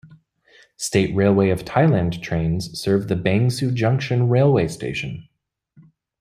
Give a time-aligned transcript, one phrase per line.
[0.77, 5.29] State Railway of Thailand trains serve the Bang Sue Junction Railway Station.